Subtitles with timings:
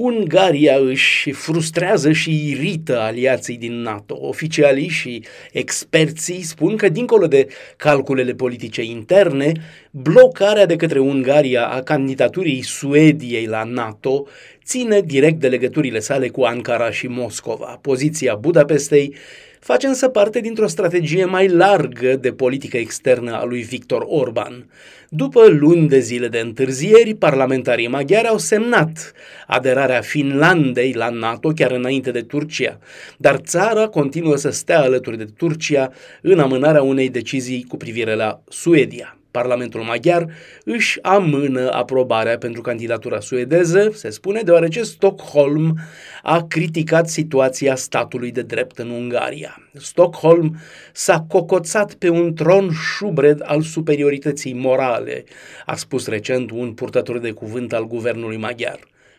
[0.00, 4.18] Ungaria își frustrează și irită aliații din NATO.
[4.20, 9.52] Oficialii și experții spun că, dincolo de calculele politice interne,
[9.90, 14.26] blocarea de către Ungaria a candidaturii Suediei la NATO
[14.64, 17.78] ține direct de legăturile sale cu Ankara și Moscova.
[17.82, 19.14] Poziția Budapestei
[19.60, 24.66] face însă parte dintr-o strategie mai largă de politică externă a lui Victor Orban.
[25.08, 29.12] După luni de zile de întârzieri, parlamentarii maghiari au semnat
[29.46, 32.78] aderarea Finlandei la NATO chiar înainte de Turcia,
[33.16, 38.42] dar țara continuă să stea alături de Turcia în amânarea unei decizii cu privire la
[38.48, 39.17] Suedia.
[39.30, 40.26] Parlamentul maghiar
[40.64, 45.78] își amână aprobarea pentru candidatura suedeză, se spune, deoarece Stockholm
[46.22, 49.70] a criticat situația statului de drept în Ungaria.
[49.72, 50.56] Stockholm
[50.92, 55.24] s-a cocoțat pe un tron șubred al superiorității morale,
[55.66, 58.78] a spus recent un purtător de cuvânt al guvernului maghiar.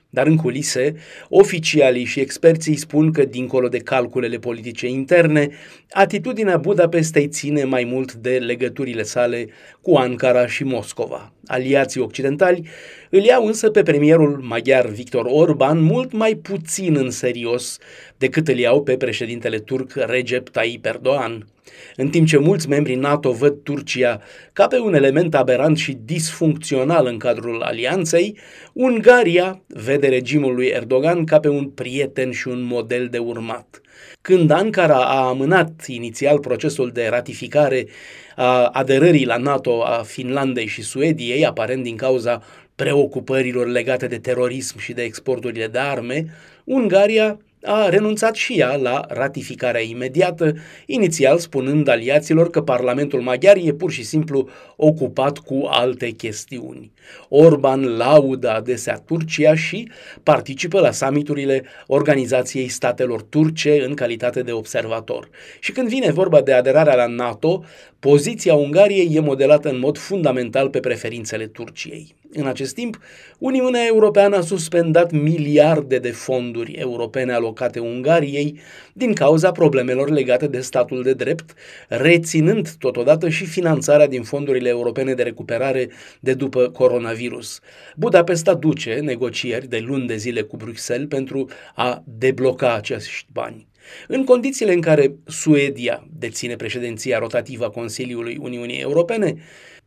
[0.10, 0.96] Dar în culise,
[1.30, 5.50] oficialii și experții spun că, dincolo de calculele politice interne,
[5.92, 9.48] atitudinea Budapestei ține mai mult de legăturile sale
[9.82, 11.34] cu Ankara și Moscova.
[11.46, 12.68] Aliații occidentali
[13.10, 17.78] îl iau însă pe premierul maghiar Victor Orban mult mai puțin în serios
[18.18, 21.48] decât îl iau pe președintele turc Recep Tayyip Erdogan.
[21.96, 24.22] În timp ce mulți membri NATO văd Turcia
[24.54, 28.38] ca pe un element aberant și disfuncțional în cadrul alianței,
[28.74, 33.82] Ungaria vede regimul lui Erdogan ca pe un prieten și un model de urmat.
[34.22, 37.88] Când Ankara a amânat inițial procesul de ratificare
[38.36, 42.42] a aderării la NATO a Finlandei și Suediei, aparent din cauza
[42.76, 46.26] preocupărilor legate de terorism și de exporturile de arme,
[46.64, 50.54] Ungaria a renunțat și ea la ratificarea imediată,
[50.86, 56.92] inițial spunând aliaților că Parlamentul maghiar e pur și simplu ocupat cu alte chestiuni.
[57.30, 59.92] Orban laudă adesea Turcia și
[60.24, 65.30] participă la summiturile Organizației Statelor Turce în calitate de observator.
[65.60, 67.64] Și când vine vorba de aderarea la NATO,
[68.00, 72.16] poziția Ungariei e modelată în mod fundamental pe preferințele Turciei.
[72.34, 73.00] În acest timp,
[73.38, 78.60] Uniunea Europeană a suspendat miliarde de fonduri europene alocate Ungariei
[78.94, 81.54] din cauza problemelor legate de statul de drept,
[81.88, 87.60] reținând totodată și finanțarea din fondurile europene de recuperare de după coronavirus.
[87.96, 93.69] Budapesta duce negocieri de luni de zile cu Bruxelles pentru a debloca acești bani.
[94.08, 99.36] În condițiile în care Suedia deține președinția rotativă a Consiliului Uniunii Europene,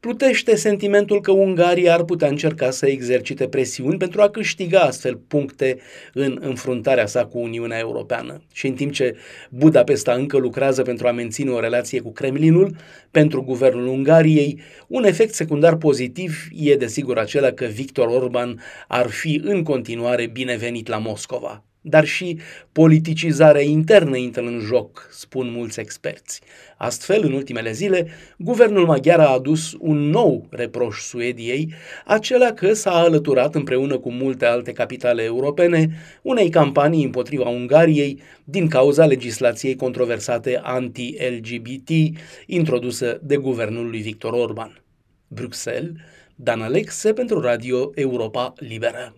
[0.03, 5.79] plutește sentimentul că Ungaria ar putea încerca să exercite presiuni pentru a câștiga astfel puncte
[6.13, 8.43] în înfruntarea sa cu Uniunea Europeană.
[8.53, 9.17] Și în timp ce
[9.51, 12.77] Budapesta încă lucrează pentru a menține o relație cu Kremlinul,
[13.11, 19.41] pentru guvernul Ungariei, un efect secundar pozitiv e desigur acela că Victor Orban ar fi
[19.45, 22.39] în continuare binevenit la Moscova dar și
[22.73, 26.41] politicizarea internă intră în joc, spun mulți experți.
[26.77, 28.07] Astfel, în ultimele zile,
[28.39, 31.73] guvernul maghiar a adus un nou reproș Suediei,
[32.05, 35.91] acela că s-a alăturat împreună cu multe alte capitale europene
[36.23, 44.83] unei campanii împotriva Ungariei din cauza legislației controversate anti-LGBT introdusă de guvernul lui Victor Orban.
[45.29, 45.93] Bruxelles,
[46.35, 49.15] Dan Alexe pentru Radio Europa Liberă.